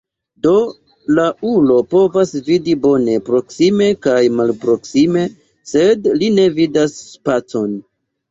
[0.43, 0.51] Do
[1.17, 5.25] la ulo povas vidi bone proksime kaj malproksime,
[5.75, 7.77] sed li ne vidas spacon.